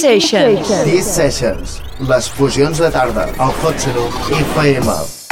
[0.00, 0.84] Sessions.
[0.84, 1.82] These Sessions.
[2.08, 5.23] Les fusions de tarda al Hot Seno FM.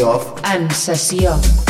[0.00, 1.69] playoff en sessió.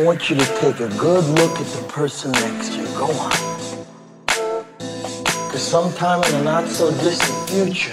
[0.00, 2.86] Want you to take a good look at the person next to you.
[2.96, 3.30] Go on.
[4.26, 7.92] Because sometime in the not so distant future,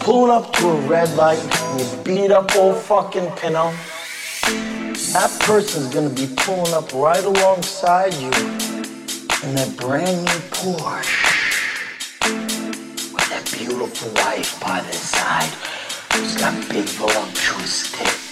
[0.00, 3.72] pulling up to a red light, and you beat up old fucking Pinto.
[5.12, 8.32] That person's gonna be pulling up right alongside you
[9.44, 11.30] in that brand new Porsche
[13.14, 15.50] with that beautiful wife by their side
[16.12, 18.23] who's got big voluptuous tits.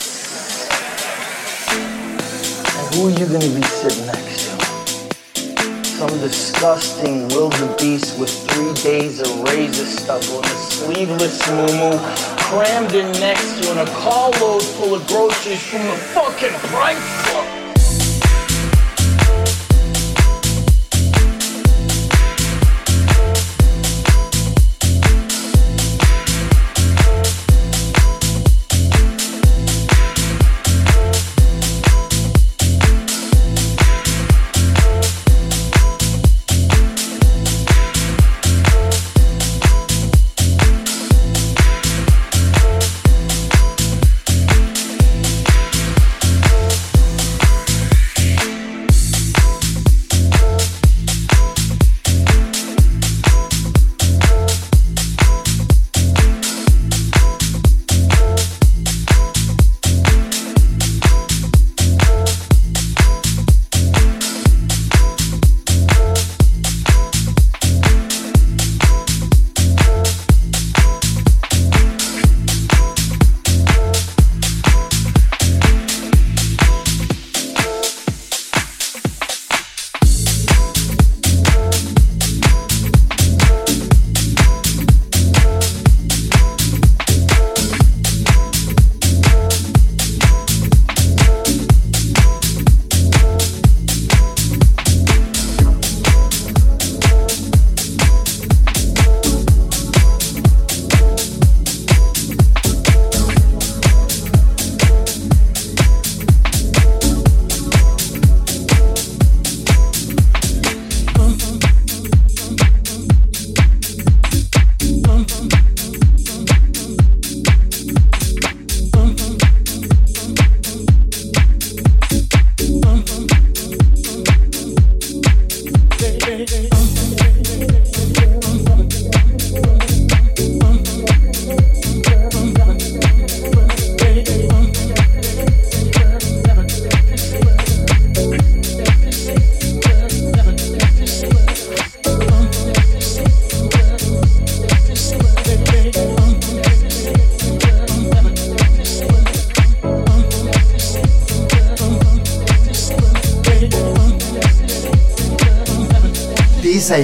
[2.94, 5.84] Who are you gonna be sitting next to?
[5.96, 11.98] Some disgusting wildebeest with three days of razor stubble and a sleeveless moo
[12.36, 17.21] crammed in next to in a carload full of groceries from the fucking Price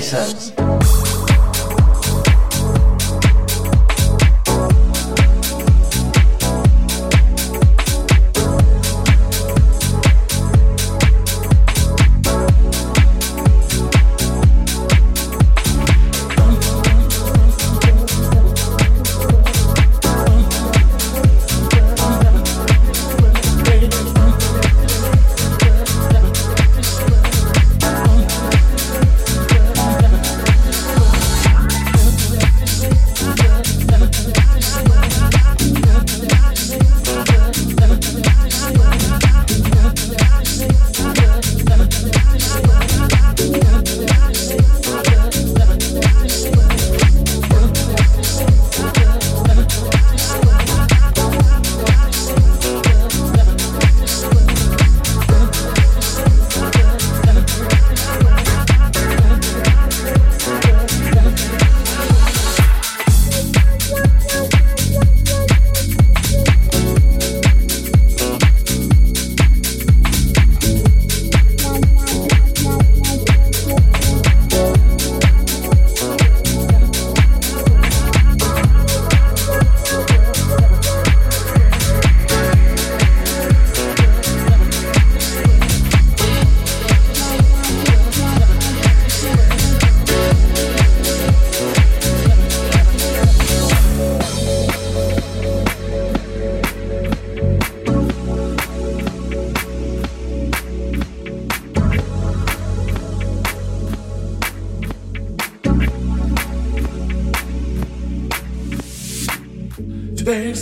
[0.01, 0.48] Club.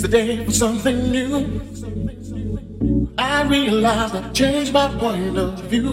[0.08, 1.60] The day for something new.
[3.18, 5.90] I realized I've changed my point of view.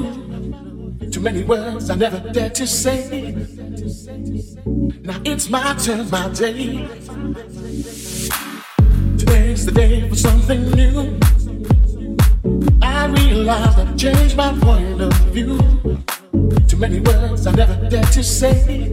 [1.12, 3.32] Too many words I never dared to say.
[5.02, 6.88] Now it's my turn, my day.
[9.18, 11.20] Today's the day for something new.
[12.82, 15.58] I realize I've changed my point of view.
[16.68, 18.93] Too many words I never dared to say.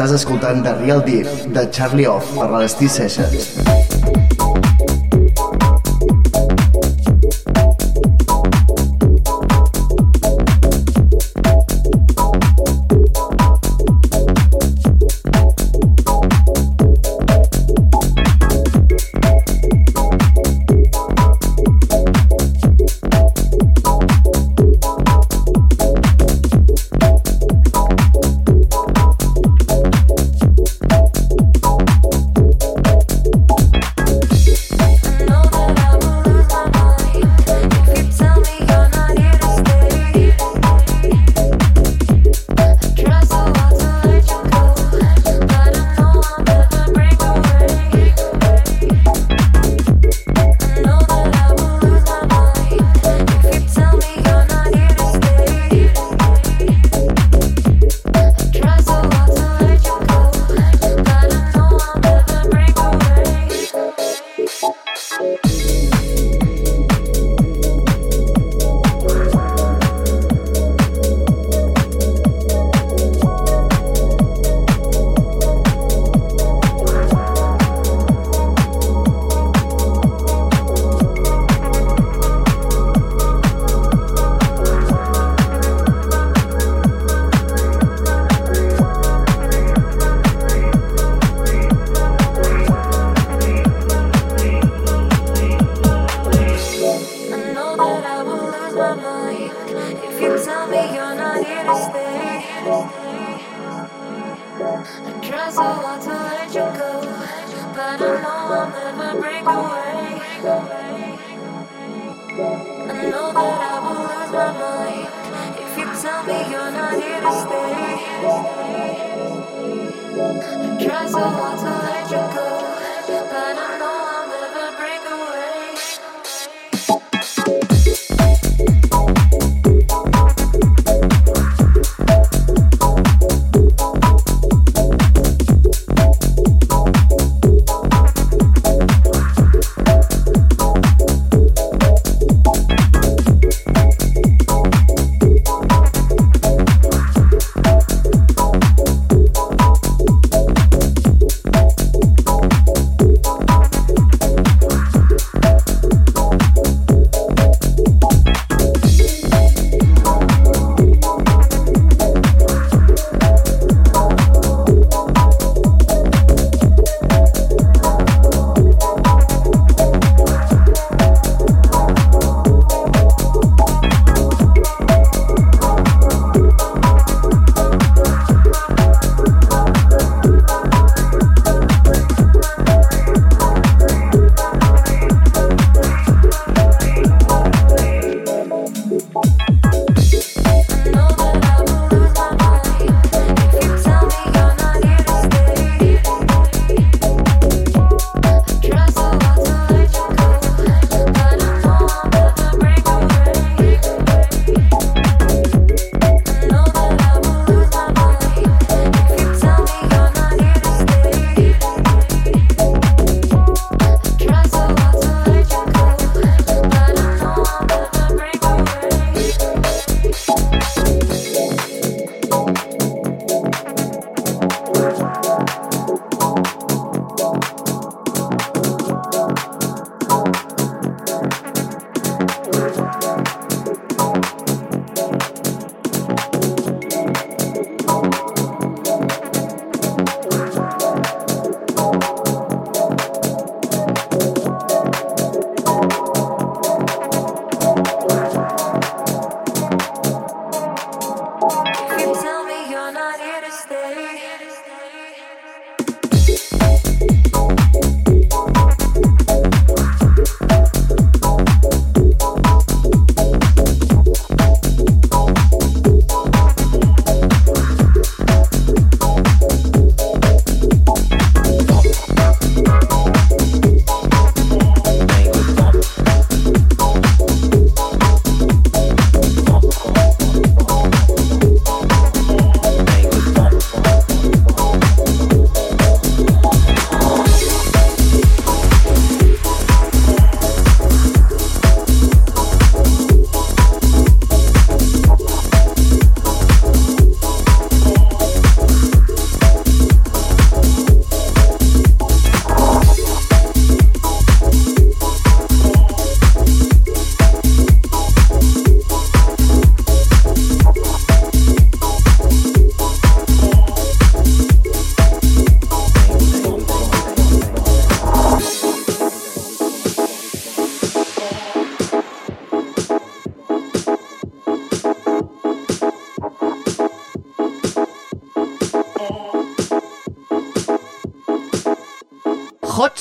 [0.00, 3.79] Estàs escoltant The Real Deep de Charlie Off per la Destí Sessions.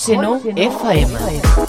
[0.09, 0.55] Senão FM.
[0.55, 1.68] FM.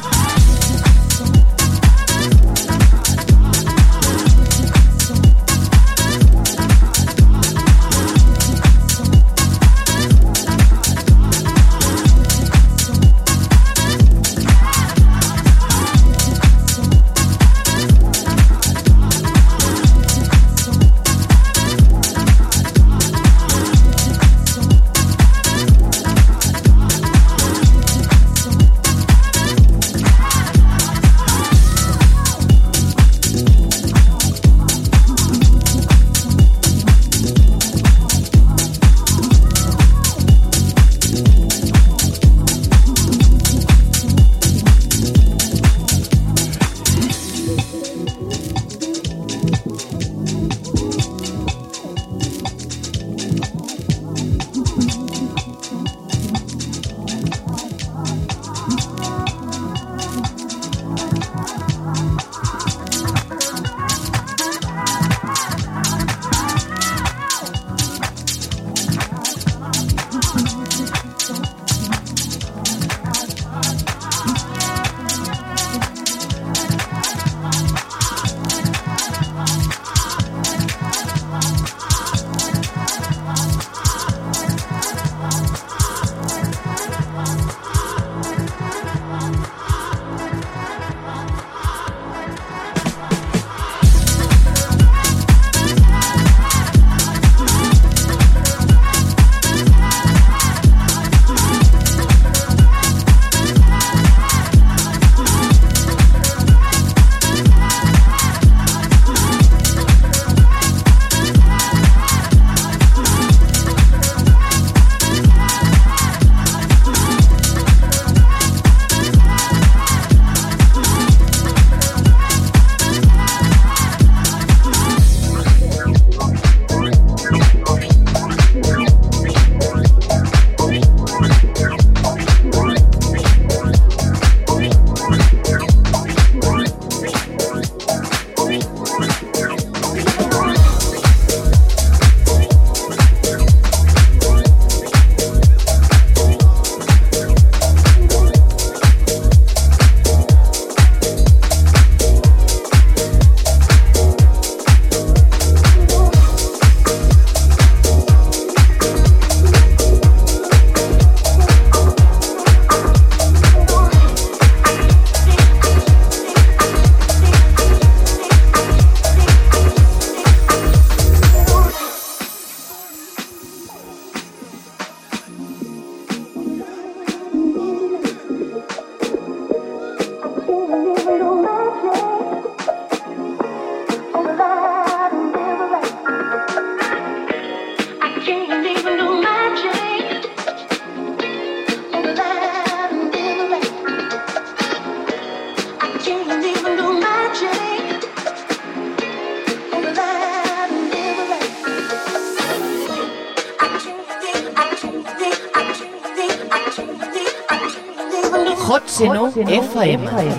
[209.81, 210.05] FM.
[210.05, 210.30] FM.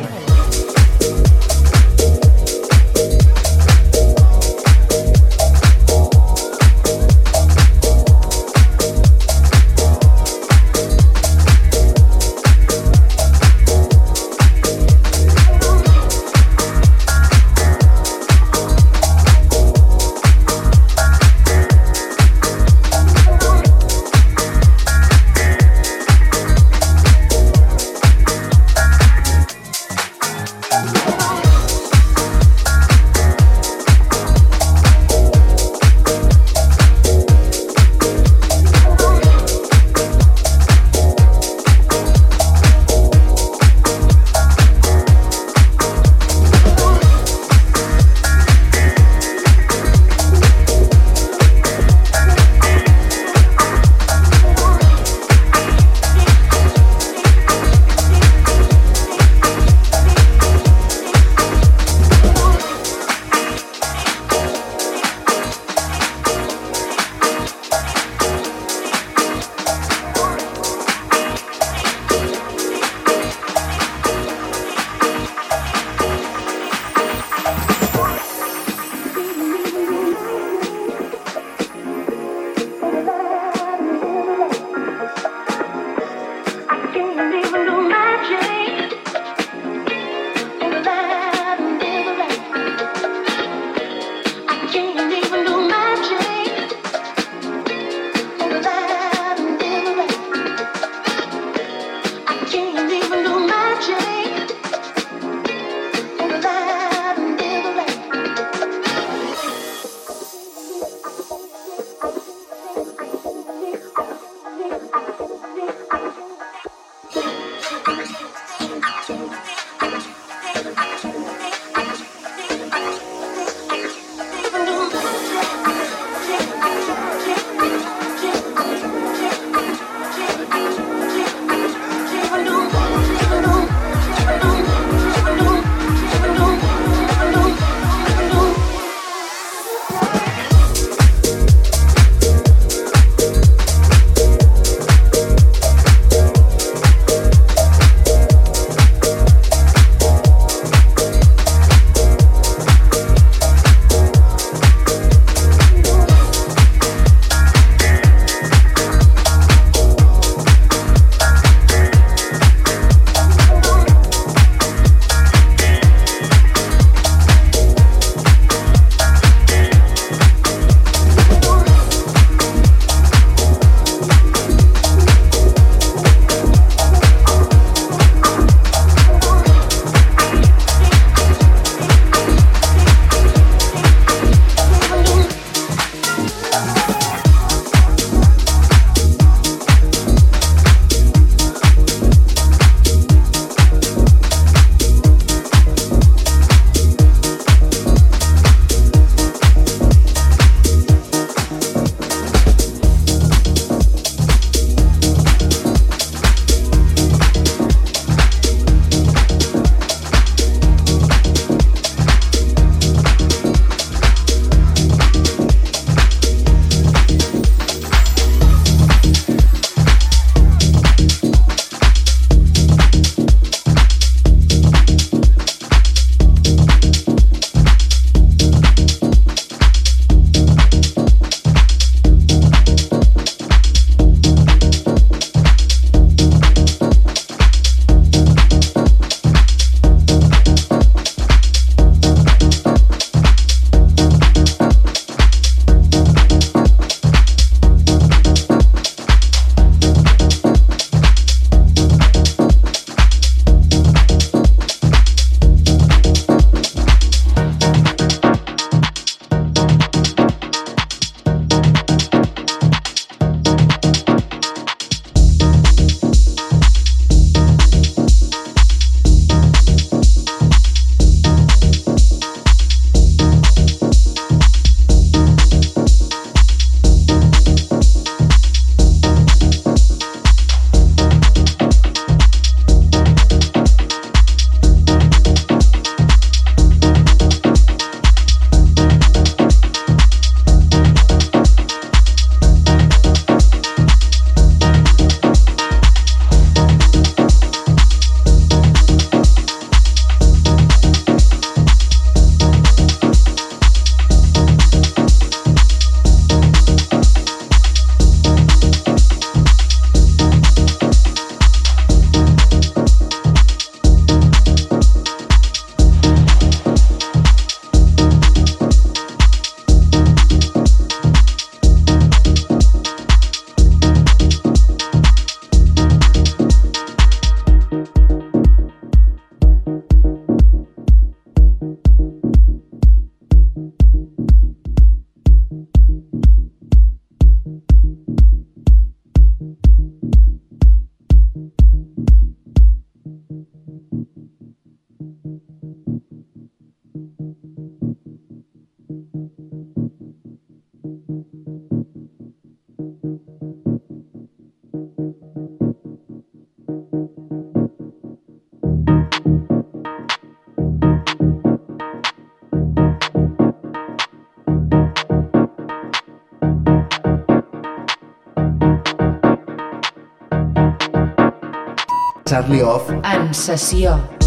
[372.32, 372.88] Charlie Off.
[373.04, 374.21] En sessió.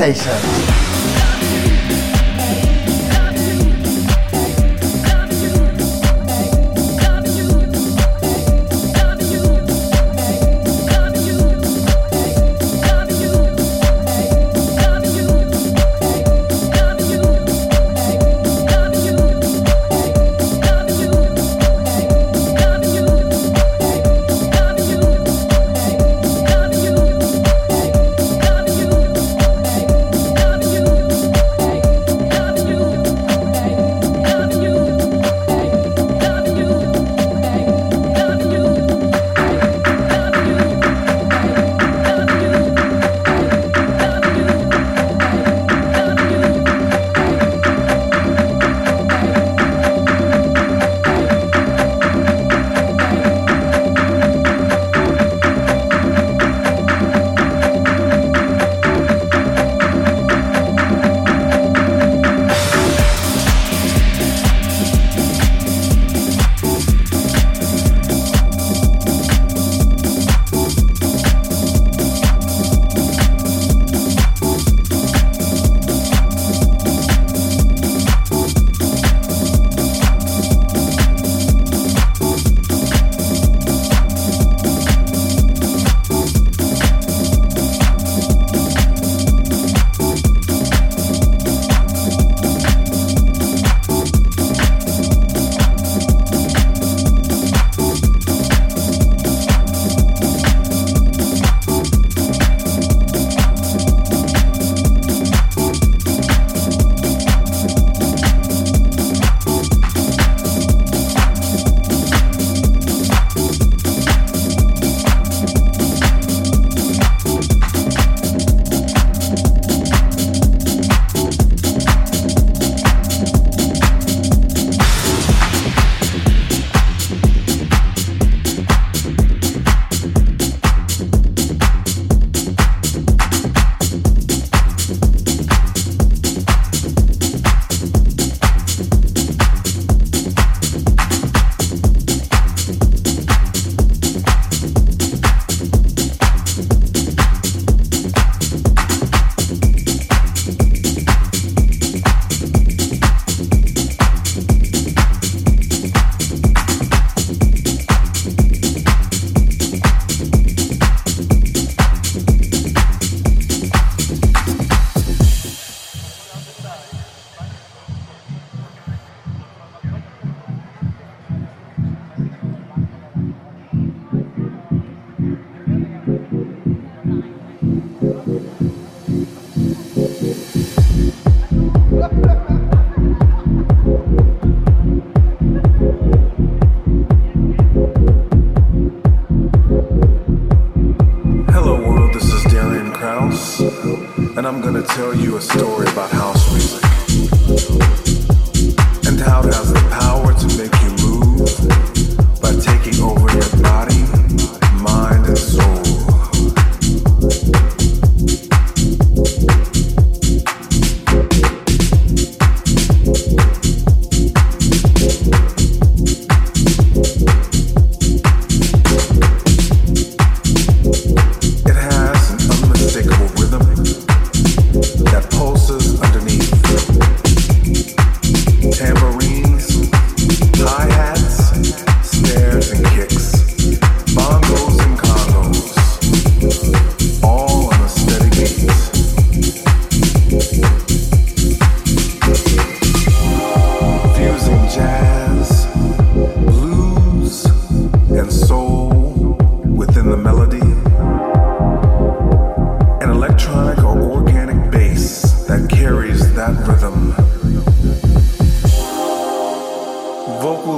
[0.00, 0.59] Seixas.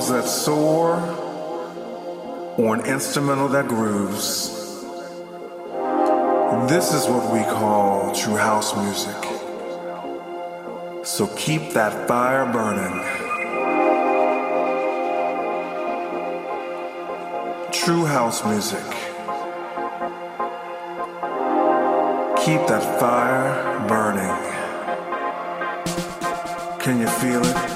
[0.02, 0.96] vocals that soar,
[2.58, 4.50] or an instrumental that grooves.
[6.68, 9.16] This is what we call true house music.
[11.04, 13.00] So keep that fire burning.
[17.72, 18.84] true house music.
[22.44, 24.36] Keep that fire burning.
[26.78, 27.71] Can you feel it?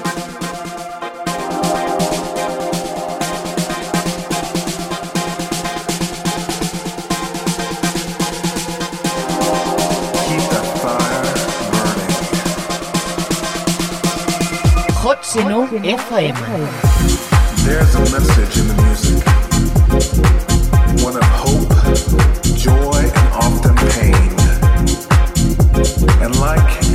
[15.37, 16.35] Oxyno FM.
[17.63, 19.23] There's a message in the music,
[21.03, 21.69] one of hope,
[22.57, 24.33] joy, and often pain.
[26.23, 26.86] And like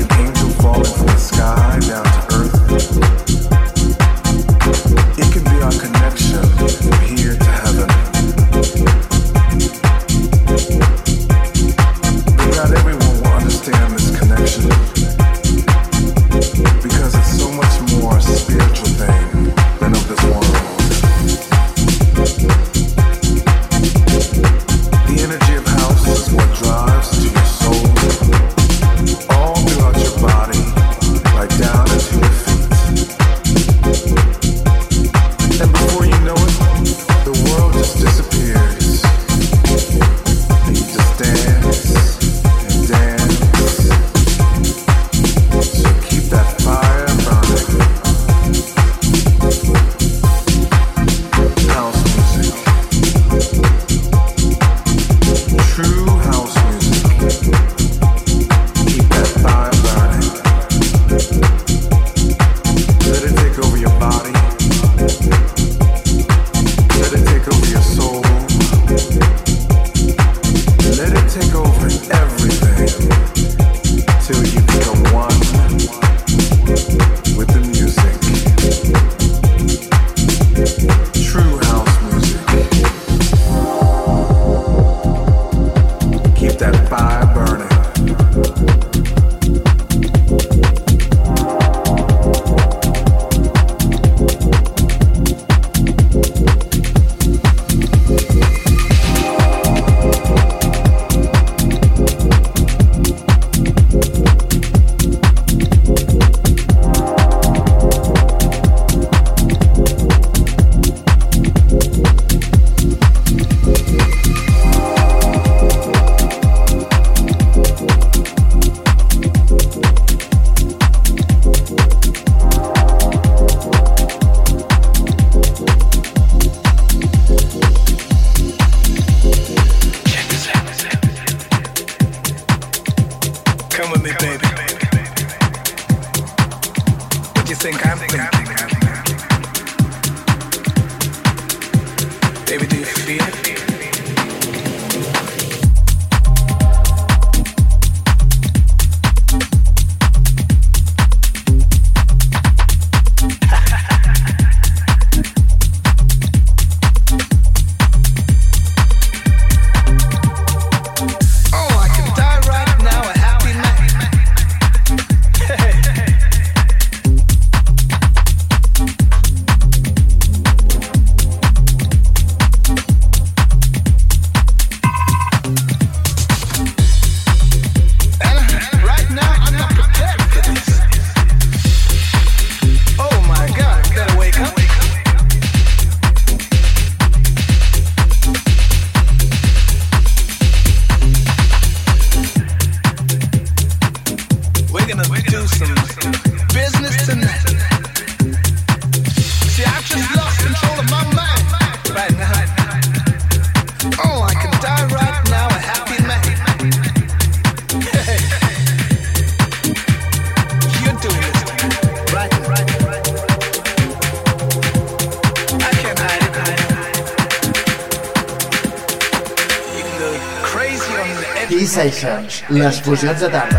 [222.93, 223.52] 我觉得在。